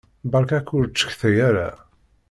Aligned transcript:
Beṛka-k 0.31 0.67
ur 0.77 0.85
ttcetkay 0.87 1.37
ara! 1.47 1.69